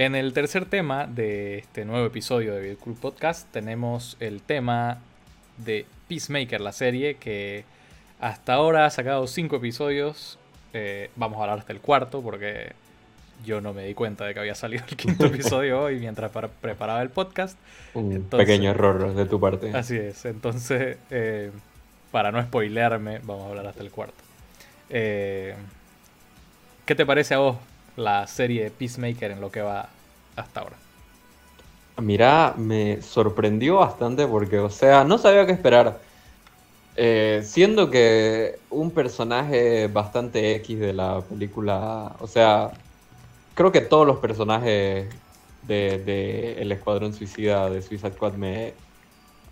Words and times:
En 0.00 0.14
el 0.14 0.32
tercer 0.32 0.64
tema 0.64 1.06
de 1.06 1.58
este 1.58 1.84
nuevo 1.84 2.06
episodio 2.06 2.54
de 2.54 2.74
Cool 2.76 2.94
Podcast 2.94 3.46
tenemos 3.52 4.16
el 4.18 4.40
tema 4.40 4.96
de 5.58 5.84
Peacemaker, 6.08 6.62
la 6.62 6.72
serie 6.72 7.16
que 7.16 7.64
hasta 8.18 8.54
ahora 8.54 8.86
ha 8.86 8.90
sacado 8.90 9.26
cinco 9.26 9.56
episodios. 9.56 10.38
Eh, 10.72 11.10
vamos 11.16 11.38
a 11.38 11.42
hablar 11.42 11.58
hasta 11.58 11.74
el 11.74 11.80
cuarto 11.82 12.22
porque 12.22 12.72
yo 13.44 13.60
no 13.60 13.74
me 13.74 13.84
di 13.84 13.92
cuenta 13.92 14.24
de 14.24 14.32
que 14.32 14.40
había 14.40 14.54
salido 14.54 14.84
el 14.88 14.96
quinto 14.96 15.26
episodio 15.26 15.82
hoy 15.82 16.00
mientras 16.00 16.32
preparaba 16.62 17.02
el 17.02 17.10
podcast. 17.10 17.58
Un 17.92 18.22
pequeño 18.22 18.70
error 18.70 19.14
de 19.14 19.26
tu 19.26 19.38
parte. 19.38 19.70
Así 19.74 19.98
es. 19.98 20.24
Entonces, 20.24 20.96
eh, 21.10 21.50
para 22.10 22.32
no 22.32 22.42
spoilearme, 22.42 23.18
vamos 23.18 23.44
a 23.44 23.48
hablar 23.50 23.66
hasta 23.66 23.82
el 23.82 23.90
cuarto. 23.90 24.24
Eh, 24.88 25.54
¿Qué 26.86 26.94
te 26.94 27.04
parece 27.04 27.34
a 27.34 27.38
vos 27.40 27.58
la 27.96 28.26
serie 28.26 28.70
Peacemaker 28.70 29.32
en 29.32 29.40
lo 29.40 29.50
que 29.50 29.60
va 29.60 29.88
hasta 30.36 30.60
ahora? 30.60 30.76
Mira, 32.00 32.54
me 32.56 33.02
sorprendió 33.02 33.76
bastante 33.76 34.26
porque, 34.26 34.58
o 34.58 34.70
sea, 34.70 35.04
no 35.04 35.18
sabía 35.18 35.46
qué 35.46 35.52
esperar. 35.52 36.00
Eh, 36.96 37.42
siendo 37.44 37.90
que 37.90 38.58
un 38.70 38.90
personaje 38.90 39.86
bastante 39.88 40.56
X 40.56 40.80
de 40.80 40.92
la 40.92 41.20
película, 41.20 42.16
o 42.20 42.26
sea, 42.26 42.70
creo 43.54 43.70
que 43.70 43.80
todos 43.80 44.06
los 44.06 44.18
personajes 44.18 45.08
de, 45.66 46.56
El 46.58 46.72
Escuadrón 46.72 47.12
Suicida 47.12 47.70
de 47.70 47.82
Suicide 47.82 48.12
Squad 48.12 48.34
me 48.34 48.74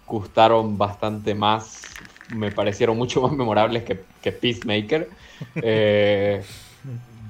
gustaron 0.07 0.79
bastante 0.79 1.35
más, 1.35 1.83
me 2.31 2.51
parecieron 2.51 2.97
mucho 2.97 3.21
más 3.21 3.33
memorables 3.33 3.85
que, 3.85 4.01
que 4.23 4.33
Peacemaker. 4.33 5.09
Eh, 5.63 6.43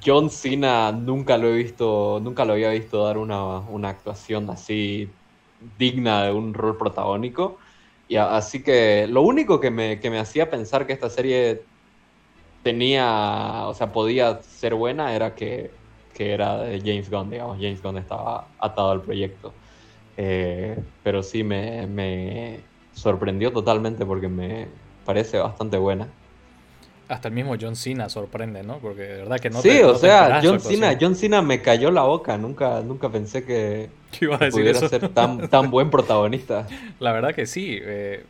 John 0.05 0.31
Cena 0.31 0.93
nunca 0.93 1.39
lo 1.39 1.49
he 1.49 1.57
visto, 1.57 2.21
nunca 2.23 2.45
lo 2.45 2.55
había 2.55 2.71
visto 2.71 3.05
dar 3.05 3.19
una, 3.19 3.89
actuación 3.89 4.51
así 4.51 5.11
digna 5.79 6.25
de 6.25 6.33
un 6.33 6.55
rol 6.55 6.77
protagónico. 6.77 7.59
Y 8.09 8.17
así 8.17 8.63
que 8.63 9.07
lo 9.09 9.23
único 9.23 9.61
que 9.61 9.71
me, 9.71 10.01
que 10.01 10.11
me 10.11 10.19
hacía 10.19 10.51
pensar 10.51 10.87
que 10.87 10.95
esta 10.95 11.11
serie 11.11 11.67
tenía, 12.63 13.67
o 13.67 13.75
sea, 13.75 13.93
podía 13.93 14.43
ser 14.43 14.75
buena 14.75 15.15
era 15.15 15.35
que, 15.35 15.71
era 16.19 16.59
de 16.59 16.81
James 16.81 17.11
Gunn, 17.11 17.31
digamos, 17.31 17.59
James 17.59 17.81
Gunn 17.81 17.99
estaba 17.99 18.49
atado 18.59 18.91
al 18.91 19.03
proyecto. 19.03 19.55
Eh, 20.17 20.77
pero 21.03 21.23
sí 21.23 21.45
me, 21.45 21.87
me 21.87 22.61
sorprendió 22.93 23.53
totalmente 23.53 24.05
porque 24.05 24.29
me 24.29 24.69
parece 25.05 25.39
bastante 25.39 25.79
buena. 25.79 26.18
Hasta 27.09 27.29
el 27.29 27.35
mismo 27.35 27.57
John 27.59 27.75
Cena 27.75 28.11
sorprende, 28.11 28.63
¿no? 28.63 28.79
Porque 28.79 29.01
de 29.01 29.17
verdad 29.17 29.39
que 29.41 29.49
no 29.49 29.63
Sí, 29.63 29.81
o 29.81 29.95
sea, 29.95 30.41
John 30.43 30.61
Cena, 30.61 30.95
John 31.01 31.17
Cena 31.17 31.41
me 31.41 31.63
cayó 31.63 31.91
la 31.91 32.03
boca. 32.03 32.37
Nunca, 32.37 32.83
nunca 32.83 33.09
pensé 33.09 33.45
que, 33.45 33.89
pudiera 34.51 34.79
ser 34.79 35.09
tan, 35.09 35.49
tan 35.49 35.71
buen 35.71 35.91
protagonista. 35.91 36.67
La 37.01 37.13
verdad 37.13 37.35
que 37.35 37.47
sí. 37.47 37.79
Eh, 37.81 38.25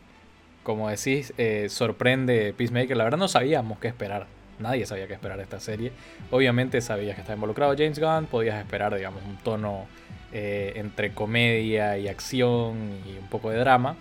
como 0.63 0.89
decís, 0.89 1.33
eh, 1.39 1.67
sorprende 1.71 2.55
Peacemaker. 2.57 2.97
La 2.97 3.03
verdad 3.03 3.19
no 3.19 3.27
sabíamos 3.27 3.81
qué 3.81 3.89
esperar. 3.89 4.27
Nadie 4.61 4.87
sabía 4.87 5.09
qué 5.09 5.15
esperar 5.15 5.39
de 5.39 5.43
esta 5.43 5.59
serie. 5.59 5.91
Obviamente 6.31 6.81
sabías 6.81 7.17
que 7.17 7.23
estaba 7.23 7.35
involucrado 7.35 7.75
James 7.77 7.99
Gunn. 7.99 8.27
Podías 8.27 8.61
esperar, 8.61 8.95
digamos, 8.95 9.25
un 9.25 9.39
tono 9.39 9.87
eh, 10.33 10.75
entre 10.77 11.13
comedia 11.13 11.99
y 11.99 12.07
acción 12.07 12.77
y 13.09 13.19
un 13.19 13.27
poco 13.29 13.51
de 13.51 13.59
drama. 13.59 13.97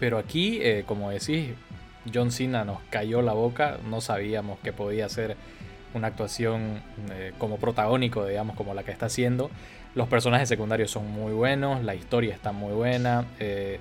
pero 0.00 0.18
aquí, 0.18 0.60
como 0.86 1.10
decís, 1.10 1.50
John 2.12 2.30
Cena 2.30 2.64
nos 2.64 2.78
cayó 2.90 3.22
la 3.22 3.32
boca, 3.32 3.78
no 3.88 4.00
sabíamos 4.00 4.58
que 4.60 4.72
podía 4.72 5.08
ser 5.08 5.36
una 5.94 6.08
actuación 6.08 6.82
eh, 7.12 7.32
como 7.38 7.58
protagónico, 7.58 8.26
digamos, 8.26 8.56
como 8.56 8.74
la 8.74 8.82
que 8.82 8.90
está 8.90 9.06
haciendo. 9.06 9.50
Los 9.94 10.08
personajes 10.08 10.48
secundarios 10.48 10.90
son 10.90 11.10
muy 11.10 11.32
buenos, 11.32 11.82
la 11.82 11.94
historia 11.94 12.34
está 12.34 12.52
muy 12.52 12.72
buena. 12.72 13.24
Eh, 13.40 13.80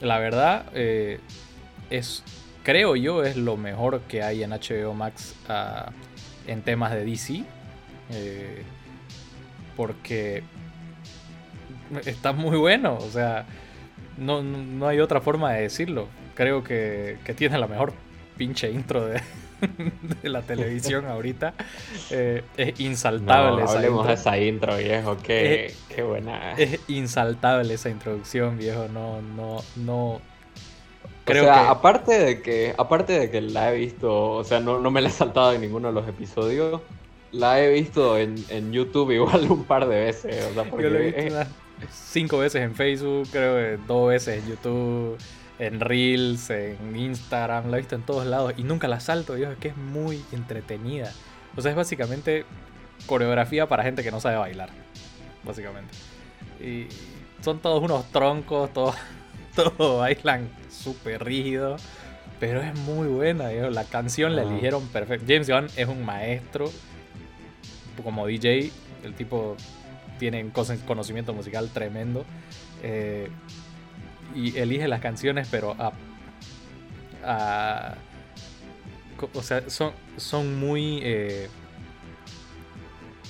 la 0.00 0.18
verdad, 0.18 0.66
eh, 0.74 1.20
es, 1.90 2.22
creo 2.62 2.96
yo, 2.96 3.24
es 3.24 3.36
lo 3.36 3.56
mejor 3.56 4.00
que 4.02 4.22
hay 4.22 4.42
en 4.42 4.50
HBO 4.50 4.94
Max 4.94 5.34
ah, 5.48 5.90
en 6.46 6.62
temas 6.62 6.92
de 6.92 7.04
DC. 7.04 7.44
porque 9.76 10.42
está 12.04 12.32
muy 12.32 12.58
bueno, 12.58 12.98
o 12.98 13.10
sea, 13.10 13.46
no, 14.18 14.42
no 14.42 14.86
hay 14.86 15.00
otra 15.00 15.20
forma 15.20 15.52
de 15.52 15.62
decirlo 15.62 16.08
creo 16.34 16.62
que, 16.64 17.18
tiene 17.36 17.58
la 17.58 17.66
mejor 17.66 17.92
pinche 18.36 18.70
intro 18.70 19.06
de, 19.06 19.20
la 20.22 20.42
televisión 20.42 21.06
ahorita. 21.06 21.54
Eh, 22.10 22.42
es 22.56 22.80
insaltable. 22.80 23.62
No, 23.62 23.70
hablemos 23.70 24.06
de 24.06 24.14
esa 24.14 24.38
intro, 24.38 24.76
viejo. 24.76 25.16
Qué, 25.22 25.74
qué, 25.88 26.02
buena. 26.02 26.52
Es 26.52 26.80
insaltable 26.88 27.74
esa 27.74 27.90
introducción, 27.90 28.58
viejo. 28.58 28.88
No, 28.88 29.22
no, 29.22 29.62
no. 29.76 30.20
Creo 31.24 31.44
o 31.44 31.46
sea, 31.46 31.70
aparte 31.70 32.18
de 32.18 32.42
que, 32.42 32.74
aparte 32.76 33.12
de 33.12 33.30
que 33.30 33.40
la 33.40 33.72
he 33.72 33.78
visto, 33.78 34.32
o 34.32 34.44
sea, 34.44 34.58
no, 34.58 34.80
no 34.80 34.90
me 34.90 35.00
la 35.00 35.08
he 35.08 35.12
saltado 35.12 35.52
en 35.52 35.60
ninguno 35.60 35.88
de 35.88 35.94
los 35.94 36.08
episodios. 36.08 36.80
La 37.30 37.62
he 37.62 37.72
visto 37.72 38.18
en, 38.18 38.34
en 38.48 38.72
YouTube 38.72 39.12
igual 39.12 39.44
un 39.50 39.64
par 39.64 39.86
de 39.86 40.00
veces. 40.00 40.44
O 40.50 40.54
sea, 40.54 40.64
porque 40.64 40.84
Yo 40.84 40.90
lo 40.90 40.98
he 40.98 41.12
visto 41.12 41.46
cinco 41.90 42.38
veces 42.38 42.62
en 42.62 42.74
Facebook, 42.74 43.28
creo 43.30 43.56
que 43.56 43.82
dos 43.86 44.08
veces 44.08 44.42
en 44.42 44.50
YouTube 44.50 45.18
en 45.62 45.78
Reels, 45.78 46.50
en 46.50 46.96
Instagram, 46.96 47.70
la 47.70 47.76
he 47.76 47.80
visto 47.80 47.94
en 47.94 48.02
todos 48.02 48.26
lados 48.26 48.54
y 48.56 48.64
nunca 48.64 48.88
la 48.88 48.98
salto, 48.98 49.36
Dios, 49.36 49.52
es 49.52 49.58
que 49.58 49.68
es 49.68 49.76
muy 49.76 50.24
entretenida. 50.32 51.12
O 51.56 51.62
sea, 51.62 51.70
es 51.70 51.76
básicamente 51.76 52.44
coreografía 53.06 53.68
para 53.68 53.84
gente 53.84 54.02
que 54.02 54.10
no 54.10 54.20
sabe 54.20 54.36
bailar, 54.36 54.70
básicamente. 55.44 55.94
Y 56.60 56.88
son 57.42 57.60
todos 57.60 57.80
unos 57.80 58.10
troncos, 58.10 58.72
todos, 58.72 58.96
todos 59.54 60.00
bailan 60.00 60.48
súper 60.68 61.24
rígido, 61.24 61.76
pero 62.40 62.60
es 62.60 62.76
muy 62.80 63.06
buena, 63.06 63.52
la 63.52 63.84
canción 63.84 64.34
la 64.34 64.42
eligieron 64.42 64.88
perfecto. 64.88 65.26
James 65.28 65.48
Gunn 65.48 65.66
es 65.76 65.86
un 65.86 66.04
maestro, 66.04 66.72
como 68.02 68.26
DJ, 68.26 68.72
el 69.04 69.14
tipo 69.14 69.56
tiene 70.18 70.50
conocimiento 70.84 71.32
musical 71.32 71.70
tremendo. 71.72 72.24
Eh, 72.82 73.28
y 74.34 74.56
elige 74.56 74.88
las 74.88 75.00
canciones, 75.00 75.48
pero 75.50 75.76
a, 75.78 75.92
o 79.34 79.42
sea, 79.42 79.68
son, 79.68 79.92
son 80.16 80.58
muy 80.58 81.00
eh, 81.02 81.48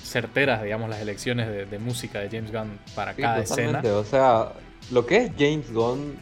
certeras, 0.03 0.63
digamos, 0.63 0.89
las 0.89 1.01
elecciones 1.01 1.71
de, 1.71 1.79
música 1.79 2.21
de 2.21 2.29
James 2.29 2.53
Gunn 2.53 2.79
para 2.95 3.15
cada 3.15 3.41
escena. 3.41 3.83
O 3.85 4.05
sea, 4.05 4.53
lo 4.91 5.07
que 5.07 5.17
es 5.19 5.33
James 5.39 5.73
Gunn 5.73 6.17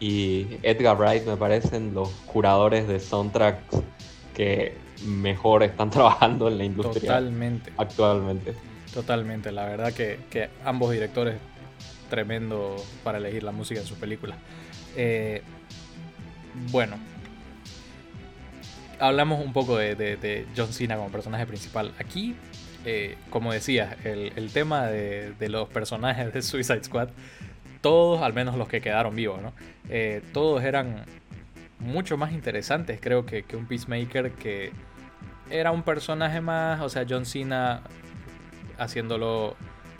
y 0.00 0.46
Edgar 0.62 0.96
Wright 0.96 1.24
me 1.26 1.36
parecen 1.36 1.94
los 1.94 2.10
curadores 2.26 2.86
de 2.88 3.00
soundtracks 3.00 3.82
que 4.34 4.76
mejor 5.06 5.62
están 5.62 5.90
trabajando 5.90 6.48
en 6.48 6.58
la 6.58 6.64
industria 6.64 7.00
Totalmente. 7.00 7.72
actualmente. 7.76 8.54
Totalmente, 8.92 9.50
la 9.50 9.66
verdad 9.66 9.92
que, 9.92 10.20
que 10.30 10.50
ambos 10.64 10.92
directores 10.92 11.36
tremendo 12.08 12.76
para 13.02 13.18
elegir 13.18 13.42
la 13.42 13.52
música 13.52 13.80
en 13.80 13.86
su 13.86 13.96
película. 13.96 14.36
Eh, 14.96 15.42
bueno, 16.70 16.96
hablamos 18.98 19.44
un 19.44 19.52
poco 19.52 19.76
de, 19.76 20.46
John 20.56 20.72
Cena 20.72 20.96
como 20.96 21.10
personaje 21.10 21.46
principal. 21.46 21.92
Aquí, 21.98 22.34
eh, 22.84 23.16
como 23.30 23.52
decía, 23.52 23.96
el, 24.04 24.50
tema 24.52 24.86
de, 24.86 25.48
los 25.48 25.68
personajes 25.68 26.32
de 26.32 26.42
Suicide 26.42 26.84
Squad, 26.84 27.08
todos, 27.80 28.22
al 28.22 28.32
menos 28.32 28.56
los 28.56 28.68
que 28.68 28.80
quedaron 28.80 29.14
vivos, 29.14 29.42
¿no? 29.42 29.52
Eh, 29.88 30.22
todos 30.32 30.62
eran 30.62 31.04
mucho 31.78 32.16
más 32.16 32.32
interesantes, 32.32 32.98
creo 33.00 33.26
que, 33.26 33.42
que 33.42 33.56
un 33.56 33.66
Peacemaker 33.66 34.32
que 34.32 34.72
era 35.50 35.70
un 35.70 35.82
personaje 35.82 36.40
más, 36.40 36.80
o 36.80 36.88
sea, 36.88 37.04
John 37.06 37.26
Cena 37.26 37.82
haciéndolo 38.78 39.56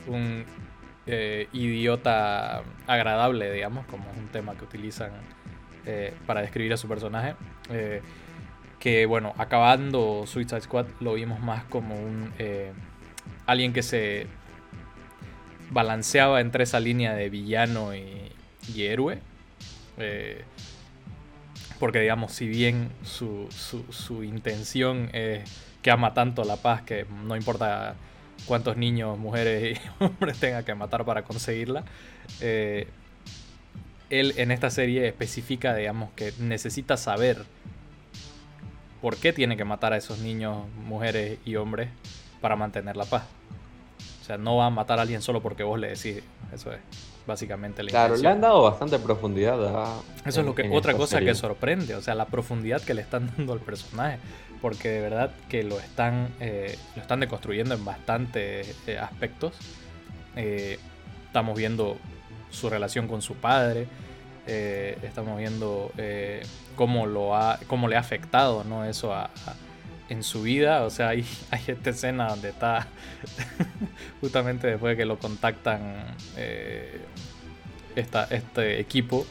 un 0.06 0.44
eh, 1.06 1.48
idiota 1.52 2.62
agradable, 2.86 3.52
digamos, 3.52 3.84
como 3.86 4.10
es 4.10 4.16
un 4.16 4.28
tema 4.28 4.54
que 4.56 4.64
utilizan 4.64 5.10
eh, 5.84 6.14
para 6.26 6.40
describir 6.40 6.72
a 6.72 6.76
su 6.76 6.88
personaje. 6.88 7.34
Eh, 7.70 8.00
que 8.78 9.06
bueno, 9.06 9.34
acabando 9.38 10.24
Suicide 10.26 10.62
Squad 10.62 10.86
lo 11.00 11.14
vimos 11.14 11.40
más 11.40 11.64
como 11.64 11.94
un 11.94 12.32
alguien 13.46 13.72
que 13.72 13.82
se 13.82 14.26
balanceaba 15.70 16.40
entre 16.40 16.64
esa 16.64 16.80
línea 16.80 17.14
de 17.14 17.30
villano 17.30 17.94
y, 17.94 18.30
héroe. 18.76 19.18
porque 21.78 22.00
digamos, 22.00 22.32
si 22.32 22.46
bien 22.46 22.90
su, 23.02 23.46
su, 23.50 23.84
su 23.90 24.22
intención 24.22 25.08
es 25.12 25.44
que 25.82 25.90
ama 25.90 26.14
tanto 26.14 26.44
la 26.44 26.56
paz 26.56 26.82
que 26.82 27.06
no 27.24 27.36
importa 27.36 27.94
cuántos 28.46 28.76
niños, 28.76 29.18
mujeres 29.18 29.78
y 29.78 29.80
hombres 30.04 30.38
tenga 30.38 30.62
que 30.62 30.74
matar 30.74 31.04
para 31.04 31.22
conseguirla. 31.22 31.84
Eh, 32.40 32.88
él 34.10 34.34
en 34.36 34.50
esta 34.50 34.70
serie 34.70 35.06
especifica, 35.06 35.74
digamos, 35.74 36.10
que 36.14 36.32
necesita 36.38 36.96
saber 36.96 37.44
por 39.00 39.16
qué 39.16 39.32
tiene 39.32 39.56
que 39.56 39.64
matar 39.64 39.92
a 39.92 39.96
esos 39.96 40.18
niños, 40.18 40.66
mujeres 40.86 41.38
y 41.44 41.56
hombres 41.56 41.88
para 42.40 42.56
mantener 42.56 42.96
la 42.96 43.04
paz. 43.04 43.24
O 44.22 44.24
sea, 44.24 44.38
no 44.38 44.56
va 44.56 44.66
a 44.66 44.70
matar 44.70 44.98
a 44.98 45.02
alguien 45.02 45.20
solo 45.20 45.42
porque 45.42 45.62
vos 45.62 45.78
le 45.78 45.88
decís. 45.88 46.22
Eso 46.52 46.72
es 46.72 46.80
básicamente 47.26 47.82
la 47.82 47.90
Claro, 47.90 48.16
le 48.16 48.28
han 48.28 48.40
dado 48.40 48.62
bastante 48.62 48.98
profundidad 48.98 49.62
a. 49.66 50.00
Eso 50.24 50.40
es 50.40 50.46
lo 50.46 50.54
que, 50.54 50.70
otra 50.70 50.94
cosa 50.94 51.20
que 51.20 51.34
sorprende, 51.34 51.94
o 51.94 52.00
sea, 52.00 52.14
la 52.14 52.26
profundidad 52.26 52.80
que 52.80 52.94
le 52.94 53.02
están 53.02 53.30
dando 53.36 53.52
al 53.52 53.60
personaje. 53.60 54.18
Porque 54.64 54.88
de 54.88 55.02
verdad 55.02 55.30
que 55.50 55.62
lo 55.62 55.78
están, 55.78 56.30
eh, 56.40 56.78
lo 56.96 57.02
están 57.02 57.20
deconstruyendo 57.20 57.74
en 57.74 57.84
bastantes 57.84 58.74
eh, 58.86 58.98
aspectos. 58.98 59.54
Eh, 60.36 60.78
estamos 61.26 61.58
viendo 61.58 61.98
su 62.48 62.70
relación 62.70 63.06
con 63.06 63.20
su 63.20 63.34
padre. 63.34 63.86
estamos 64.46 65.36
viendo 65.36 65.92
cómo, 66.76 67.04
lo 67.04 67.36
ha, 67.36 67.60
cómo 67.66 67.88
le 67.88 67.96
ha 67.96 67.98
afectado 67.98 68.64
¿no? 68.64 68.86
eso 68.86 69.14
en 70.08 70.22
su 70.22 70.40
vida. 70.40 70.84
O 70.84 70.88
sea, 70.88 71.08
hay, 71.08 71.26
hay 71.50 71.62
esta 71.66 71.90
escena 71.90 72.28
donde 72.28 72.48
está 72.48 72.86
justamente 74.22 74.66
después 74.66 74.92
de 74.92 74.96
que 74.96 75.04
lo 75.04 75.18
contactan 75.18 76.06
este 77.94 78.80
equipo, 78.80 79.26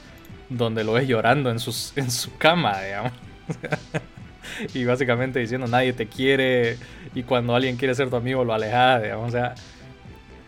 donde 0.48 0.84
lo 0.84 0.94
ves 0.94 1.08
llorando 1.08 1.50
en, 1.50 1.58
sus, 1.58 1.92
en 1.96 2.12
su 2.12 2.38
cama, 2.38 2.80
digamos. 2.84 3.14
y 4.74 4.86
básicamente 4.86 5.40
diciendo 5.40 5.68
nadie 5.68 5.94
te 5.94 6.08
quiere 6.08 6.78
y 7.14 7.24
cuando 7.24 7.56
alguien 7.56 7.78
quiere 7.78 7.96
ser 7.96 8.10
tu 8.10 8.16
amigo 8.16 8.44
lo 8.44 8.54
alejas. 8.54 9.04
O 9.18 9.30
sea, 9.30 9.56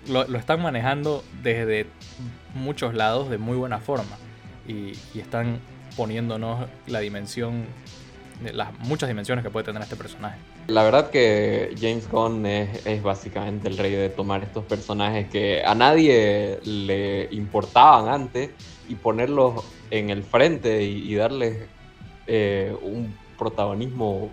lo, 0.07 0.23
están 0.37 0.61
manejando 0.61 1.23
desde 1.41 1.87
muchos 2.53 2.93
lados 2.93 3.29
de 3.29 3.37
muy 3.37 3.57
buena 3.57 3.79
forma 3.79 4.17
y, 4.67 4.93
y 5.13 5.19
están 5.19 5.59
poniéndonos 5.95 6.67
la 6.87 6.99
dimensión 6.99 7.65
las 8.53 8.77
muchas 8.79 9.07
dimensiones 9.07 9.43
que 9.43 9.49
puede 9.49 9.65
tener 9.65 9.81
este 9.81 9.95
personaje. 9.95 10.37
La 10.67 10.83
verdad 10.83 11.09
que 11.09 11.75
James 11.79 12.09
Gunn 12.09 12.45
es, 12.45 13.01
básicamente 13.01 13.67
el 13.67 13.77
rey 13.77 13.91
de 13.91 14.09
tomar 14.09 14.43
estos 14.43 14.65
personajes 14.65 15.29
que 15.29 15.63
a 15.63 15.75
nadie 15.75 16.59
le 16.63 17.27
importaban 17.31 18.09
antes 18.09 18.51
y 18.89 18.95
ponerlos 18.95 19.63
en 19.91 20.09
el 20.09 20.23
frente 20.23 20.83
y, 20.83 21.13
darles 21.15 21.67
eh, 22.27 22.75
un 22.81 23.13
protagonismo 23.37 24.29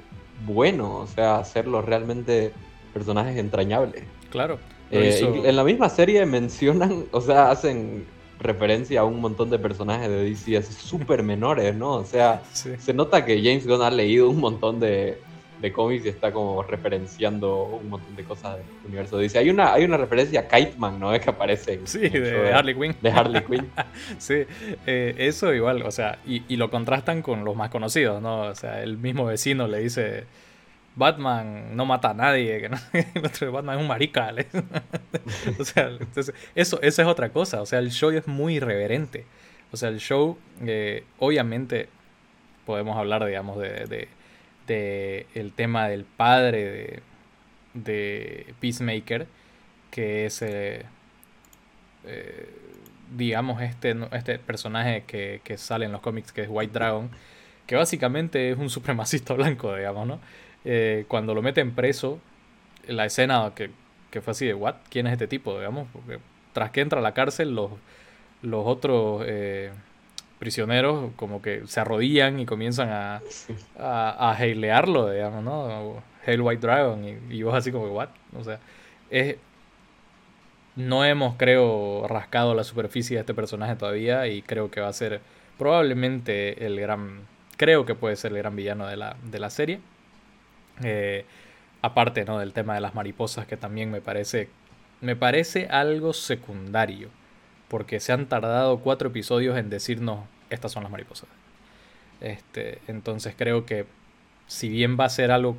bueno, 0.47 0.99
o 0.99 1.07
sea, 1.07 1.39
hacerlos 1.39 1.85
realmente 1.85 2.53
personajes 2.93 3.37
entrañables. 3.37 4.05
Claro. 4.31 4.59
Eh, 4.91 5.43
en 5.45 5.57
la 5.57 5.65
misma 5.65 5.89
serie 5.89 6.27
mencionan, 6.27 7.05
o 7.13 7.21
sea, 7.21 7.51
hacen 7.51 8.05
referencia 8.39 9.01
a 9.01 9.05
un 9.05 9.21
montón 9.21 9.49
de 9.51 9.59
personajes 9.59 10.09
de 10.09 10.25
DC 10.25 10.63
súper 10.63 11.23
menores, 11.23 11.75
¿no? 11.75 11.95
O 11.95 12.05
sea, 12.05 12.43
se 12.53 12.93
nota 12.93 13.25
que 13.25 13.39
James 13.43 13.67
Gunn 13.67 13.83
ha 13.83 13.91
leído 13.91 14.29
un 14.29 14.41
montón 14.41 14.81
de, 14.81 15.19
cómics 15.71 16.07
y 16.07 16.09
está 16.09 16.33
como 16.33 16.63
referenciando 16.63 17.65
un 17.65 17.91
montón 17.91 18.17
de 18.17 18.25
cosas 18.25 18.57
del 18.57 18.67
universo 18.87 19.19
de 19.19 19.25
DC. 19.25 19.39
Hay 19.39 19.51
una, 19.51 19.75
hay 19.75 19.85
una 19.85 19.99
referencia 19.99 20.41
a 20.41 20.49
Kite 20.49 20.79
Man, 20.79 20.99
¿no? 20.99 21.15
Es 21.15 21.23
que 21.23 21.29
aparece. 21.29 21.81
Sí, 21.85 22.09
de, 22.09 22.53
Harley 22.53 22.75
Quinn. 22.75 22.97
De 23.03 23.11
Harley 23.11 23.45
Quinn. 23.45 23.71
sí, 24.19 24.45
eh, 24.87 25.15
eso 25.19 25.53
igual, 25.53 25.83
o 25.83 25.91
sea, 25.91 26.19
y, 26.27 26.43
y 26.49 26.57
lo 26.57 26.71
contrastan 26.71 27.21
con 27.21 27.45
los 27.45 27.55
más 27.55 27.69
conocidos, 27.69 28.23
¿no? 28.23 28.41
O 28.45 28.55
sea, 28.55 28.83
el 28.83 28.97
mismo 28.97 29.27
vecino 29.27 29.69
le 29.69 29.81
dice 29.81 30.25
Batman 30.95 31.75
no 31.75 31.87
mata 31.87 32.11
a 32.11 32.15
nadie, 32.15 32.61
que 32.61 32.69
no, 32.69 32.77
Batman 33.53 33.77
es 33.77 33.83
un 33.83 33.89
marica. 33.89 34.33
o 35.59 35.65
sea, 35.65 35.89
entonces, 35.89 36.35
eso, 36.55 36.81
esa 36.83 37.03
es 37.03 37.09
otra 37.09 37.31
cosa. 37.31 37.63
O 37.63 37.67
sea, 37.67 37.79
el 37.79 37.91
show 37.91 38.11
es 38.11 38.27
muy 38.27 38.57
irreverente. 38.57 39.25
O 39.71 39.77
sea, 39.77 39.89
el 39.89 40.01
show, 40.01 40.37
eh, 40.67 41.05
obviamente, 41.19 41.89
podemos 42.67 42.97
hablar, 42.97 43.25
digamos, 43.25 43.59
de, 43.59 43.87
de, 43.87 44.09
el 44.69 45.53
tema 45.53 45.89
del 45.89 46.05
padre 46.05 46.65
de, 46.65 47.03
de 47.75 48.55
Peacemaker, 48.61 49.27
que 49.91 50.27
es, 50.27 50.43
eh, 50.43 50.85
eh, 52.05 52.49
digamos, 53.17 53.63
este, 53.63 53.97
este 54.13 54.39
personaje 54.39 55.05
que, 55.07 55.41
que 55.45 55.59
sale 55.59 55.87
en 55.87 55.93
los 55.93 56.01
cómics, 56.01 56.33
que 56.33 56.43
es 56.43 56.49
White 56.51 56.73
Dragon, 56.73 57.11
que 57.67 57.77
básicamente 57.77 58.51
es 58.51 58.59
un 58.59 58.71
supremacista 58.71 59.35
blanco, 59.35 59.75
digamos, 59.75 60.07
¿no? 60.07 60.21
Eh, 60.65 61.05
cuando 61.09 61.35
lo 61.35 61.43
meten 61.43 61.75
preso, 61.75 62.21
la 62.87 63.07
escena 63.07 63.53
que, 63.55 63.71
fue 64.21 64.31
así 64.33 64.47
de, 64.47 64.55
¿what? 64.55 64.77
¿Quién 64.91 65.07
es 65.07 65.13
este 65.13 65.27
tipo? 65.27 65.57
Digamos, 65.59 65.89
porque 65.93 66.19
tras 66.53 66.71
que 66.71 66.81
entra 66.81 67.01
a 67.01 67.03
la 67.03 67.15
cárcel, 67.15 67.55
los, 67.55 67.71
los 68.43 68.67
otros 68.67 69.25
prisioneros 70.43 71.13
como 71.15 71.41
que 71.41 71.63
se 71.69 71.79
arrodillan 71.79 72.41
y 72.41 72.47
comienzan 72.47 72.89
a, 72.89 73.23
a, 73.79 74.33
a 74.33 74.45
digamos, 74.45 75.45
¿no? 75.45 76.03
Hail 76.27 76.41
White 76.41 76.67
Dragon, 76.67 77.05
y, 77.05 77.37
y 77.37 77.45
vos 77.45 77.55
así 77.55 77.71
como, 77.71 77.87
¿what? 77.87 78.09
O 78.37 78.43
sea, 78.43 78.59
es, 79.09 79.37
no 80.75 81.05
hemos, 81.05 81.37
creo, 81.37 82.09
rascado 82.09 82.57
la 82.57 82.65
superficie 82.65 83.19
de 83.19 83.21
este 83.21 83.35
personaje 83.35 83.77
todavía 83.77 84.27
y 84.27 84.43
creo 84.43 84.69
que 84.69 84.81
va 84.81 84.89
a 84.89 84.93
ser 84.93 85.21
probablemente 85.59 86.67
el 86.67 86.81
gran, 86.81 87.21
creo 87.57 87.87
que 87.87 87.95
puede 87.95 88.17
ser 88.17 88.33
el 88.33 88.39
gran 88.39 88.57
villano 88.57 88.89
de 88.89 88.97
la, 88.97 89.15
de 89.23 89.39
la 89.39 89.49
serie. 89.49 89.79
Eh, 90.83 91.25
aparte 91.83 92.25
¿no? 92.25 92.41
del 92.41 92.53
tema 92.53 92.75
de 92.75 92.81
las 92.81 92.97
mariposas, 92.97 93.47
que 93.47 93.57
también 93.57 93.93
me 93.93 94.01
parece, 94.01 94.49
me 95.01 95.15
parece 95.15 95.69
algo 95.69 96.13
secundario, 96.13 97.11
porque 97.69 98.01
se 98.01 98.13
han 98.13 98.27
tardado 98.27 98.81
cuatro 98.81 99.11
episodios 99.11 99.57
en 99.57 99.71
decirnos, 99.71 100.25
estas 100.55 100.73
son 100.73 100.83
las 100.83 100.93
mariposas. 100.93 101.29
Este, 102.21 102.79
entonces 102.87 103.35
creo 103.37 103.67
que 103.67 103.87
si 104.47 104.69
bien 104.69 104.97
va 104.99 105.07
a 105.07 105.09
ser 105.09 105.31
algo 105.31 105.57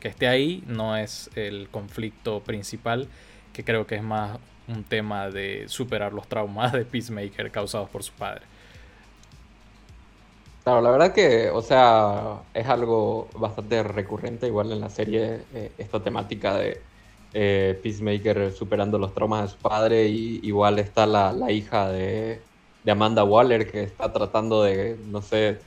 que 0.00 0.08
esté 0.08 0.28
ahí, 0.28 0.62
no 0.66 0.96
es 0.96 1.30
el 1.34 1.68
conflicto 1.70 2.40
principal, 2.40 3.08
que 3.52 3.64
creo 3.64 3.86
que 3.86 3.96
es 3.96 4.02
más 4.02 4.38
un 4.68 4.84
tema 4.84 5.30
de 5.30 5.64
superar 5.68 6.12
los 6.12 6.28
traumas 6.28 6.72
de 6.72 6.84
Peacemaker 6.84 7.50
causados 7.50 7.88
por 7.88 8.02
su 8.02 8.12
padre. 8.12 8.42
Claro, 10.62 10.82
la 10.82 10.90
verdad 10.90 11.14
que, 11.14 11.48
o 11.48 11.62
sea, 11.62 12.42
es 12.52 12.66
algo 12.66 13.28
bastante 13.34 13.82
recurrente 13.82 14.46
igual 14.46 14.70
en 14.70 14.80
la 14.80 14.90
serie, 14.90 15.40
eh, 15.54 15.72
esta 15.78 16.02
temática 16.02 16.58
de 16.58 16.82
eh, 17.32 17.78
Peacemaker 17.82 18.52
superando 18.52 18.98
los 18.98 19.14
traumas 19.14 19.42
de 19.42 19.48
su 19.48 19.56
padre 19.56 20.06
y 20.08 20.40
igual 20.42 20.78
está 20.78 21.06
la, 21.06 21.50
hija 21.50 21.88
de, 21.88 22.42
Amanda 22.86 23.24
Waller 23.24 23.70
que 23.70 23.82
está 23.82 24.12
tratando 24.12 24.62
de, 24.62 24.96
no 25.10 25.22
sé, 25.22 25.58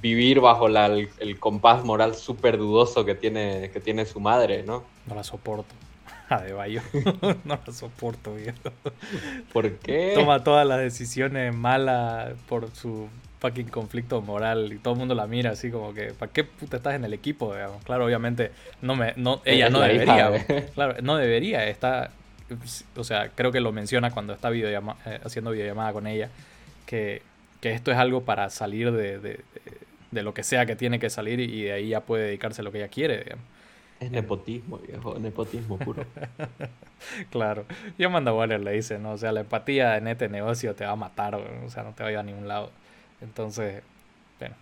vivir 0.00 0.40
bajo 0.40 0.66
el, 0.66 1.38
compás 1.38 1.84
moral 1.84 2.14
súper 2.14 2.58
dudoso 2.58 3.04
que 3.04 3.14
tiene, 3.14 3.70
que 3.72 3.80
tiene 3.80 4.04
su 4.06 4.20
madre, 4.20 4.62
¿no? 4.62 4.84
No 5.06 5.14
la 5.14 5.24
soporto. 5.24 5.74
A 6.28 6.40
de 6.40 6.52
Bayo. 6.52 6.82
no 7.44 7.58
la 7.66 7.72
soporto, 7.72 8.34
viejo. 8.34 8.58
¿Por 9.52 9.72
qué? 9.78 10.12
Toma 10.14 10.42
todas 10.42 10.66
las 10.66 10.80
decisiones 10.80 11.54
malas 11.54 12.32
por 12.48 12.70
su 12.74 13.08
fucking 13.40 13.68
conflicto 13.68 14.22
moral 14.22 14.72
y 14.72 14.78
todo 14.78 14.94
el 14.94 15.00
mundo 15.00 15.16
la 15.16 15.26
mira 15.26 15.50
así 15.50 15.70
como 15.70 15.92
que, 15.92 16.12
¿para 16.12 16.30
qué 16.30 16.44
puta 16.44 16.76
estás 16.76 16.94
en 16.94 17.04
el 17.04 17.12
equipo? 17.12 17.52
Claro, 17.82 18.04
obviamente 18.04 18.52
no 18.80 18.94
me, 18.94 19.14
no, 19.16 19.42
ella 19.44 19.68
no 19.68 19.80
debería, 19.80 20.46
claro, 20.74 20.94
no 21.02 21.16
debería, 21.16 21.66
está, 21.66 22.12
o 22.96 23.04
sea, 23.04 23.30
creo 23.34 23.52
que 23.52 23.60
lo 23.60 23.72
menciona 23.72 24.10
cuando 24.10 24.32
está 24.32 24.50
videollama, 24.50 24.96
eh, 25.06 25.20
haciendo 25.24 25.50
videollamada 25.50 25.92
con 25.92 26.06
ella, 26.06 26.30
que, 26.86 27.22
que, 27.60 27.72
esto 27.72 27.90
es 27.90 27.98
algo 27.98 28.24
para 28.24 28.50
salir 28.50 28.92
de, 28.92 29.18
de, 29.18 29.40
de, 30.10 30.22
lo 30.22 30.34
que 30.34 30.42
sea 30.42 30.66
que 30.66 30.76
tiene 30.76 30.98
que 30.98 31.10
salir 31.10 31.40
y 31.40 31.64
de 31.64 31.72
ahí 31.72 31.88
ya 31.88 32.00
puede 32.00 32.26
dedicarse 32.26 32.60
a 32.60 32.64
lo 32.64 32.72
que 32.72 32.78
ella 32.78 32.88
quiere, 32.88 33.36
Es 34.00 34.10
nepotismo, 34.10 34.78
viejo, 34.78 35.18
nepotismo 35.18 35.78
puro. 35.78 36.04
claro. 37.30 37.64
Yo 37.98 38.08
Amanda 38.08 38.32
Waller 38.32 38.60
le 38.60 38.72
dice, 38.72 38.98
¿no? 38.98 39.12
O 39.12 39.18
sea, 39.18 39.32
la 39.32 39.40
empatía 39.40 39.96
en 39.96 40.08
este 40.08 40.28
negocio 40.28 40.74
te 40.74 40.84
va 40.84 40.92
a 40.92 40.96
matar, 40.96 41.34
o 41.36 41.70
sea, 41.70 41.82
no 41.82 41.92
te 41.92 42.02
va 42.02 42.08
a 42.08 42.12
ir 42.12 42.18
a 42.18 42.22
ningún 42.22 42.48
lado. 42.48 42.70
Entonces, 43.20 43.82
bueno, 44.38 44.56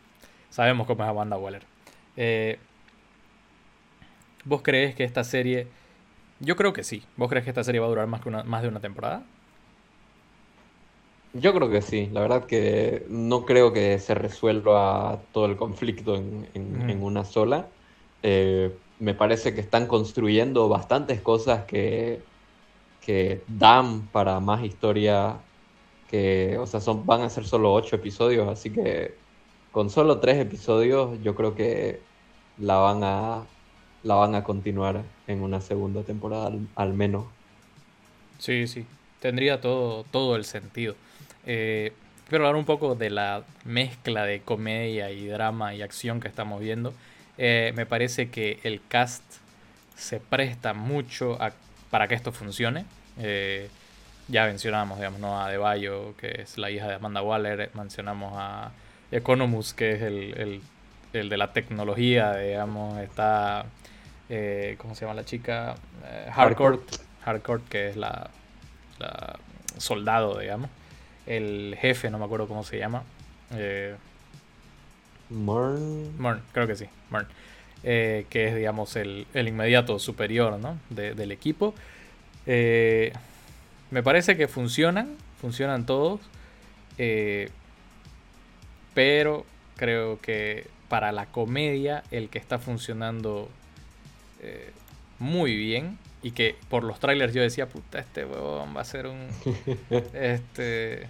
sabemos 0.50 0.86
cómo 0.86 1.02
es 1.02 1.08
Amanda 1.08 1.36
Waller. 1.36 1.62
Eh, 2.16 2.58
¿Vos 4.44 4.62
crees 4.62 4.94
que 4.94 5.04
esta 5.04 5.24
serie... 5.24 5.66
Yo 6.40 6.56
creo 6.56 6.72
que 6.72 6.84
sí. 6.84 7.02
¿Vos 7.16 7.28
crees 7.28 7.44
que 7.44 7.50
esta 7.50 7.64
serie 7.64 7.80
va 7.80 7.86
a 7.86 7.90
durar 7.90 8.06
más, 8.06 8.22
que 8.22 8.28
una, 8.28 8.42
más 8.44 8.62
de 8.62 8.68
una 8.68 8.80
temporada? 8.80 9.22
Yo 11.32 11.54
creo 11.54 11.70
que 11.70 11.82
sí. 11.82 12.08
La 12.12 12.22
verdad 12.22 12.46
que 12.46 13.06
no 13.08 13.44
creo 13.44 13.72
que 13.72 13.98
se 13.98 14.14
resuelva 14.14 15.20
todo 15.32 15.46
el 15.46 15.56
conflicto 15.56 16.16
en, 16.16 17.02
una 17.02 17.24
sola. 17.24 17.68
Eh, 18.22 18.74
me 18.98 19.14
parece 19.14 19.54
que 19.54 19.60
están 19.60 19.86
construyendo 19.86 20.68
bastantes 20.68 21.20
cosas 21.20 21.64
que, 21.64 22.20
que 23.00 23.42
dan 23.46 24.08
para 24.08 24.40
más 24.40 24.64
historia 24.64 25.36
que, 26.10 26.58
o 26.58 26.66
sea, 26.66 26.80
son, 26.80 27.06
van 27.06 27.22
a 27.22 27.30
ser 27.30 27.46
solo 27.46 27.72
ocho 27.72 27.96
episodios, 27.96 28.48
así 28.48 28.70
que 28.70 29.14
con 29.70 29.90
solo 29.90 30.18
tres 30.18 30.38
episodios 30.38 31.22
yo 31.22 31.34
creo 31.36 31.54
que 31.54 32.00
la 32.58 32.76
van 32.78 33.04
a, 33.04 33.44
la 34.02 34.14
van 34.14 34.34
a 34.34 34.42
continuar 34.42 35.02
en 35.26 35.42
una 35.42 35.60
segunda 35.60 36.02
temporada 36.02 36.52
al, 36.74 36.94
menos. 36.94 37.26
Sí, 38.38 38.66
sí, 38.66 38.86
tendría 39.20 39.60
todo, 39.60 40.04
todo 40.04 40.36
el 40.36 40.44
sentido. 40.44 40.94
Eh, 41.46 41.92
quiero 42.28 42.46
hablar 42.46 42.58
un 42.58 42.64
poco 42.64 42.94
de 42.94 43.10
la 43.10 43.44
mezcla 43.64 44.24
de 44.24 44.40
comedia 44.40 45.10
y 45.10 45.26
drama 45.26 45.74
y 45.74 45.82
acción 45.82 46.20
que 46.20 46.28
estamos 46.28 46.60
viendo. 46.60 46.94
Eh, 47.38 47.72
me 47.76 47.86
parece 47.86 48.30
que 48.30 48.60
el 48.62 48.80
cast 48.88 49.22
se 49.96 50.20
presta 50.20 50.72
mucho 50.72 51.38
para 51.90 52.08
que 52.08 52.14
esto 52.14 52.32
funcione. 52.32 52.84
ya 54.28 54.46
mencionamos, 54.46 54.98
digamos, 54.98 55.20
¿no? 55.20 55.42
a 55.42 55.50
Debayo, 55.50 56.16
que 56.16 56.42
es 56.42 56.56
la 56.56 56.70
hija 56.70 56.88
de 56.88 56.94
Amanda 56.94 57.20
Waller, 57.20 57.70
mencionamos 57.74 58.32
a 58.36 58.70
Economus, 59.10 59.74
que 59.74 59.92
es 59.92 60.02
el, 60.02 60.60
el, 61.12 61.28
de 61.28 61.36
la 61.36 61.52
tecnología, 61.52 62.36
digamos, 62.36 62.98
está, 63.00 63.66
¿cómo 64.78 64.94
se 64.94 65.00
llama 65.00 65.14
la 65.14 65.24
chica? 65.24 65.74
Hardcore, 66.32 66.78
Hardcore, 67.24 67.62
que 67.68 67.88
es 67.88 67.96
la, 67.96 68.30
la 68.98 69.38
soldado, 69.80 70.38
digamos. 70.38 70.70
El 71.26 71.76
jefe, 71.80 72.10
no 72.10 72.18
me 72.18 72.24
acuerdo 72.24 72.46
cómo 72.46 72.64
se 72.64 72.78
llama. 72.78 73.02
Eh, 73.52 73.94
Morn. 75.30 76.42
creo 76.52 76.66
que 76.66 76.76
sí, 76.76 76.86
Morn. 77.10 77.26
Eh, 77.82 78.26
que 78.28 78.48
es, 78.48 78.54
digamos, 78.54 78.96
el, 78.96 79.26
inmediato 79.34 79.98
superior 79.98 80.58
¿no? 80.58 80.78
del 80.90 81.32
equipo. 81.32 81.74
Eh, 82.46 83.12
me 83.90 84.02
parece 84.02 84.36
que 84.36 84.48
funcionan, 84.48 85.16
funcionan 85.40 85.86
todos. 85.86 86.20
pero 88.94 89.46
creo 89.76 90.20
que 90.20 90.66
para 90.88 91.12
la 91.12 91.26
comedia, 91.26 92.02
el 92.10 92.28
que 92.28 92.38
está 92.38 92.58
funcionando 92.58 93.48
muy 95.18 95.54
bien 95.54 95.98
y 96.22 96.32
que 96.32 96.56
por 96.68 96.84
los 96.84 97.00
trailers 97.00 97.32
yo 97.32 97.42
decía, 97.42 97.68
puta, 97.68 97.98
este 97.98 98.24
huevón 98.24 98.76
va 98.76 98.82
a 98.82 98.84
ser 98.84 99.06
un... 99.06 99.28
este... 100.14 101.08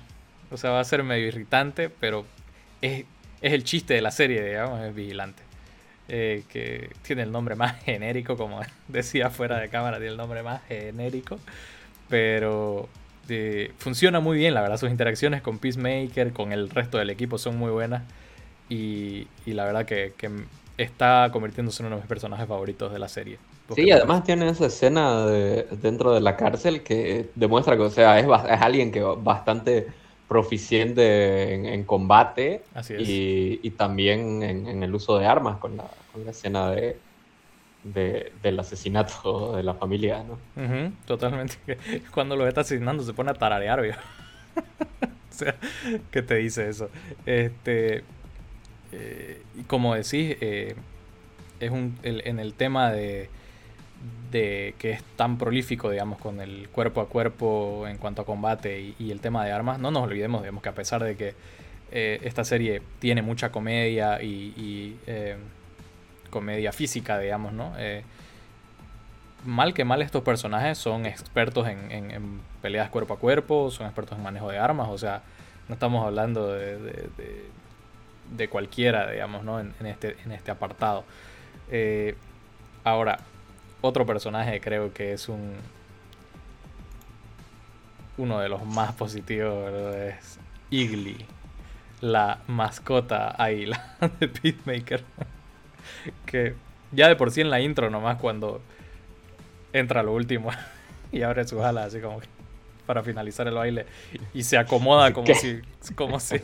O 0.51 0.57
sea, 0.57 0.71
va 0.71 0.81
a 0.81 0.85
ser 0.85 1.05
medio 1.05 1.29
irritante, 1.29 1.91
pero 1.91 2.27
es, 2.83 3.05
el 3.41 3.65
chiste 3.65 3.95
de 3.95 4.03
la 4.03 4.11
serie, 4.11 4.45
digamos, 4.45 4.81
es 4.83 4.95
Vigilante. 4.95 5.43
Eh, 6.09 6.43
que 6.49 6.91
tiene 7.03 7.23
el 7.23 7.31
nombre 7.31 7.55
más 7.55 7.81
genérico, 7.85 8.37
como 8.37 8.61
decía 8.89 9.31
fuera 9.31 9.61
de 9.61 9.69
cámara, 9.69 9.99
tiene 9.99 10.13
el 10.13 10.17
nombre 10.17 10.43
más 10.43 10.63
genérico. 10.67 11.39
Pero 12.09 12.89
eh, 13.29 13.73
funciona 13.79 14.19
muy 14.19 14.39
bien, 14.39 14.55
la 14.55 14.61
verdad. 14.61 14.77
Sus 14.77 14.91
interacciones 14.91 15.41
con 15.41 15.59
Peacemaker, 15.59 16.33
con 16.33 16.53
el 16.53 16.69
resto 16.69 16.99
del 16.99 17.11
equipo 17.11 17.39
son 17.39 17.57
muy 17.57 17.71
buenas. 17.71 18.03
Y, 18.69 19.27
la 19.47 19.65
verdad 19.65 19.85
que, 19.85 20.13
que 20.17 20.31
está 20.83 21.29
convirtiéndose 21.33 21.83
en 21.83 21.89
uno 21.89 21.97
de 21.97 22.03
mis 22.03 22.09
personajes 22.09 22.47
favoritos 22.47 22.93
de 22.93 22.99
la 22.99 23.09
serie. 23.09 23.39
Sí, 23.75 23.91
además 23.91 24.25
tiene 24.25 24.49
esa 24.49 24.67
escena 24.67 25.27
de, 25.27 25.67
dentro 25.83 26.13
de 26.13 26.21
la 26.21 26.37
cárcel 26.37 26.83
que 26.83 27.29
demuestra 27.35 27.77
que, 27.77 27.83
o 27.83 27.91
sea, 27.91 28.19
es, 28.19 28.27
es 28.27 28.61
alguien 28.61 28.91
que 28.91 29.03
bastante 29.03 29.89
proficiente 30.27 31.75
en, 31.75 31.85
combate 31.85 32.63
y, 32.99 33.61
y, 33.63 33.71
también 33.73 34.43
en, 34.43 34.83
el 34.83 34.95
uso 34.95 35.19
de 35.19 35.27
armas 35.27 35.59
con 35.59 35.77
la, 35.77 35.85
con 36.13 36.25
la 36.25 36.31
escena 36.31 36.71
de, 36.71 36.97
del 37.85 38.61
asesinato 38.61 39.57
de 39.57 39.63
la 39.63 39.75
familia, 39.75 40.23
¿no? 40.23 40.39
totalmente. 41.05 41.57
Cuando 42.15 42.37
lo 42.37 42.47
está 42.47 42.61
asesinando 42.63 43.03
se 43.03 43.13
pone 43.13 43.31
a 43.31 43.35
tararear, 43.35 43.81
o 43.81 43.95
sea, 45.31 45.57
¿qué 46.11 46.23
te 46.23 46.37
dice 46.37 46.69
eso? 46.69 46.91
Este, 47.27 48.05
eh, 48.93 49.43
y 49.59 49.63
como 49.65 49.95
decís, 49.95 50.37
eh, 50.41 50.75
es 51.61 51.71
un, 51.71 51.99
en 52.03 52.39
el 52.39 52.55
tema 52.55 52.91
de 52.91 53.29
de 54.31 54.75
que 54.79 54.93
es 54.93 55.03
tan 55.17 55.37
prolífico, 55.37 55.91
digamos, 55.91 56.19
con 56.19 56.41
el 56.41 56.69
cuerpo 56.71 57.01
a 57.01 57.09
cuerpo 57.09 57.87
en 57.87 57.99
cuanto 57.99 58.23
a 58.23 58.25
combate 58.25 58.95
y, 58.99 59.11
el 59.11 59.21
tema 59.21 59.45
de 59.45 59.53
armas, 59.53 59.79
no 59.79 59.91
nos 59.91 60.05
olvidemos, 60.05 60.41
digamos, 60.43 60.63
que 60.63 60.69
a 60.69 60.75
pesar 60.75 61.03
de 61.03 61.17
que 61.17 61.35
eh, 61.91 62.21
esta 62.23 62.45
serie 62.45 62.81
tiene 63.01 63.23
mucha 63.23 63.51
comedia 63.51 64.23
y, 64.23 64.97
comedia 66.31 66.73
física, 66.73 67.19
digamos, 67.19 67.53
¿no? 67.53 67.73
Mal 69.45 69.75
que 69.75 69.85
mal 69.85 70.01
estos 70.01 70.23
personajes 70.23 70.79
son 70.79 71.07
expertos 71.07 71.67
en, 71.67 72.41
peleas 72.63 72.89
cuerpo 72.91 73.15
a 73.15 73.19
cuerpo, 73.19 73.71
son 73.71 73.87
expertos 73.87 74.17
en 74.17 74.23
manejo 74.23 74.49
de 74.51 74.59
armas, 74.59 74.89
o 74.89 74.99
sea, 74.99 75.23
no 75.69 75.75
estamos 75.75 76.07
hablando 76.07 76.53
de, 76.53 77.09
cualquiera, 78.49 79.11
digamos, 79.11 79.45
¿no? 79.45 79.61
En, 79.61 79.75
este, 79.85 80.17
en 80.25 80.33
este 80.33 80.51
apartado. 80.51 81.05
ahora, 82.85 83.19
otro 83.81 84.07
personaje 84.07 84.61
creo 84.61 84.93
que 84.93 85.13
es 85.13 85.29
un 85.29 85.55
uno 88.21 88.41
de 88.41 88.49
los 88.49 88.65
más 88.65 88.93
positivos 88.93 89.73
es 89.95 90.39
Igly, 90.69 91.25
la 92.01 92.41
mascota 92.47 93.31
águila 93.31 93.97
de 94.21 94.29
Peacemaker. 94.29 95.03
que 96.27 96.55
ya 96.93 97.09
de 97.09 97.17
por 97.17 97.31
sí 97.31 97.41
en 97.41 97.51
la 97.51 97.61
intro 97.61 97.89
nomás 97.89 98.19
cuando 98.19 98.61
entra 99.73 100.03
lo 100.03 100.13
último 100.13 100.51
y 101.13 101.23
abre 101.23 101.47
sus 101.47 101.61
alas 101.61 101.87
así 101.87 102.01
como 102.01 102.21
para 102.87 103.03
finalizar 103.03 103.47
el 103.47 103.55
baile 103.55 103.87
y 104.35 104.43
se 104.43 104.59
acomoda 104.59 105.13
como 105.15 105.35
si 105.35 105.61
como 105.95 106.21
si 106.21 106.41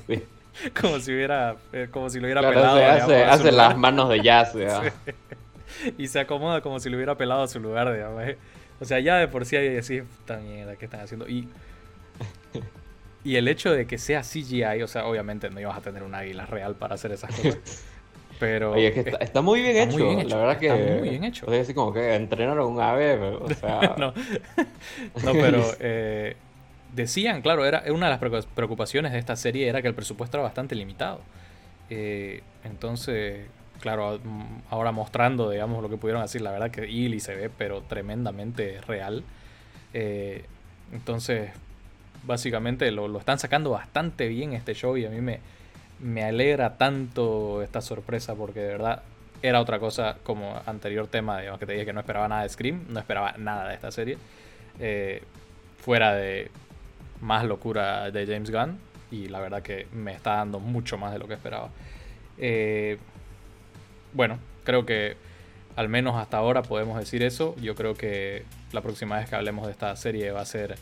como 0.81 0.99
si 1.01 1.13
hubiera 1.13 1.57
eh, 1.73 1.89
como 1.91 2.11
si 2.11 2.19
lo 2.19 2.27
hubiera 2.27 2.41
pelado 2.41 2.85
hace, 3.31 3.53
las 3.53 3.77
manos 3.77 4.09
de 4.09 4.23
jazz 4.23 4.55
y 5.99 6.09
se 6.09 6.21
acomoda 6.21 6.61
como 6.61 6.81
si 6.81 6.89
lo 6.89 6.97
hubiera 6.97 7.17
pelado 7.17 7.43
a 7.43 7.49
su 7.49 7.61
lugar, 7.61 7.93
digamos. 7.93 8.23
¿eh? 8.25 8.39
O 8.81 8.85
sea, 8.85 9.01
ya 9.01 9.17
de 9.17 9.29
por 9.29 9.45
sí 9.47 9.57
hay 9.57 9.77
así, 9.77 10.03
mierda, 10.43 10.77
¿qué 10.77 10.85
están 10.85 11.01
haciendo? 11.01 11.29
Y, 11.29 11.49
y 13.25 13.37
el 13.37 13.49
hecho 13.49 13.73
de 13.73 13.87
que 13.87 13.99
sea 13.99 14.23
CGI, 14.23 14.83
o 14.83 14.87
sea, 14.87 15.07
obviamente 15.07 15.51
no 15.51 15.61
ibas 15.61 15.77
a 15.77 15.81
tener 15.81 16.03
un 16.03 16.15
águila 16.15 16.47
real 16.47 16.75
para 16.77 16.95
hacer 16.95 17.13
esas 17.13 17.35
cosas. 17.35 17.85
Pero 18.39 18.73
Oye, 18.73 18.89
es 18.89 18.93
que 18.93 19.17
está, 19.19 19.41
muy, 19.41 19.63
bien 19.63 19.77
hecho, 19.77 19.99
la 20.29 20.37
verdad 20.37 20.59
que... 20.59 20.67
Está 20.67 21.01
muy 21.01 21.09
bien 21.09 21.25
hecho. 21.25 21.47
O 21.47 21.51
sea, 21.51 21.63
así 21.63 21.73
como 21.73 21.95
que 21.95 22.15
entrenaron 22.15 22.71
un 22.71 22.81
ave, 22.81 23.17
pero, 23.17 23.45
o 23.45 23.55
sea... 23.55 23.95
no. 23.97 24.13
no, 25.25 25.33
pero 25.33 25.65
eh, 25.81 26.37
decían, 26.95 27.43
claro, 27.43 27.65
era 27.65 27.83
una 27.91 28.07
de 28.11 28.19
las 28.19 28.47
preocupaciones 28.47 29.13
de 29.13 29.19
esta 29.19 29.37
serie 29.37 29.69
era 29.69 29.83
que 29.83 29.89
el 29.89 29.95
presupuesto 29.95 30.39
era 30.39 30.45
bastante 30.45 30.75
limitado. 30.75 31.21
Eh, 31.91 32.43
entonces, 32.65 33.47
claro, 33.81 34.19
mm, 34.23 34.63
ahora 34.71 34.93
mostrando, 34.93 35.51
digamos, 35.51 35.83
lo 35.83 35.89
que 35.89 35.97
pudieron 35.97 36.23
decir, 36.23 36.41
la 36.43 36.51
verdad 36.51 36.71
que 36.71 36.89
Illy 36.89 37.21
se 37.21 37.35
ve, 37.35 37.51
pero 37.51 37.83
tremendamente 37.83 38.81
real. 38.87 39.25
Eh, 39.95 40.45
entonces, 40.93 41.51
básicamente 42.25 42.91
lo, 42.91 43.19
están 43.19 43.39
sacando 43.39 43.71
bastante 43.71 44.29
bien 44.29 44.53
este 44.53 44.75
show 44.75 44.97
y 44.97 45.07
a 45.07 45.11
mí 45.11 45.21
me, 45.21 45.41
me 46.01 46.25
alegra 46.25 46.77
tanto 46.77 47.63
esta 47.63 47.81
sorpresa 47.81 48.35
porque 48.35 48.61
de 48.61 48.69
verdad 48.69 49.03
era 49.43 49.61
otra 49.61 49.79
cosa 49.79 50.17
como 50.23 50.61
anterior 50.67 51.07
tema, 51.09 51.41
digamos, 51.41 51.61
que 51.61 51.67
te 51.67 51.73
dije 51.73 51.87
que 51.87 51.93
no 51.93 52.01
esperaba 52.01 52.29
nada 52.29 52.43
de 52.43 52.49
Scream, 52.49 52.87
no 52.89 52.99
esperaba 53.01 53.35
nada 53.39 53.69
de 53.69 53.75
esta 53.75 53.91
serie. 53.91 54.19
Eh, 54.81 55.23
fuera 55.79 56.15
de 56.15 56.51
más 57.21 57.45
locura 57.45 58.11
de 58.11 58.27
James 58.27 58.51
Gunn 58.51 58.79
y 59.11 59.29
la 59.29 59.41
verdad 59.41 59.63
que 59.63 59.87
me 59.93 60.13
está 60.13 60.37
dando 60.37 60.61
mucho 60.61 60.99
más 60.99 61.13
de 61.13 61.19
lo 61.19 61.29
que 61.29 61.35
esperaba. 61.35 61.71
Eh, 62.39 62.99
bueno, 64.13 64.39
creo 64.65 64.85
que 64.85 65.17
al 65.77 65.89
menos 65.89 66.17
hasta 66.17 66.39
ahora 66.39 66.63
podemos 66.63 66.99
decir 66.99 67.23
eso. 67.23 67.55
Yo 67.61 67.75
creo 67.75 67.95
que 67.95 68.45
la 68.73 68.81
próxima 68.81 69.19
vez 69.19 69.29
que 69.29 69.37
hablemos 69.37 69.67
de 69.67 69.73
esta 69.73 69.95
serie 69.97 70.31
va 70.31 70.41
a 70.41 70.47
ser 70.47 70.77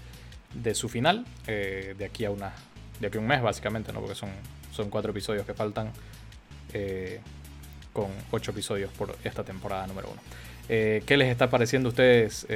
de 0.55 0.75
su 0.75 0.89
final, 0.89 1.25
eh, 1.47 1.95
de 1.99 2.05
aquí 2.05 2.25
a 2.25 2.31
una, 2.31 2.53
de 3.01 3.09
aquí 3.09 3.19
a 3.19 3.21
un 3.21 3.27
mes 3.27 3.43
básicamente, 3.43 3.93
¿no? 3.93 4.01
Porque 4.01 4.15
son, 4.15 4.31
son 4.73 4.89
cuatro 4.89 5.11
episodios 5.11 5.45
que 5.45 5.55
faltan, 5.55 5.91
eh, 6.73 7.21
con 7.93 8.09
ocho 8.31 8.51
episodios 8.51 8.91
por 8.93 9.17
esta 9.23 9.45
temporada 9.45 9.87
número 9.87 10.09
uno. 10.11 10.21
¿Qué 10.67 11.17
les 11.19 11.29
está 11.29 11.51
pareciendo 11.51 11.89
a 11.89 11.91
ustedes 11.91 12.47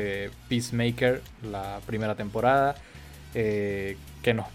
Peacemaker, 0.48 1.20
la 1.42 1.78
primera 1.86 2.14
temporada? 2.14 2.74
¿Qué 3.32 4.34
nos 4.34 4.46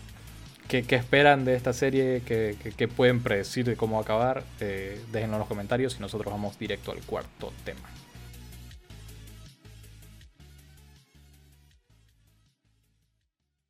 ¿Qué, 0.68 0.96
esperan 0.96 1.46
de 1.46 1.56
esta 1.56 1.74
serie? 1.74 2.22
¿Qué, 2.26 2.88
pueden 2.88 3.22
predecir 3.22 3.66
de 3.66 3.76
cómo 3.76 4.00
acabar? 4.00 4.44
Eh, 4.60 5.00
déjenlo 5.12 5.36
en 5.36 5.40
los 5.40 5.48
comentarios 5.48 5.98
y 5.98 6.02
nosotros 6.02 6.32
vamos 6.32 6.58
directo 6.58 6.92
al 6.92 7.00
cuarto 7.02 7.54
tema. 7.64 7.82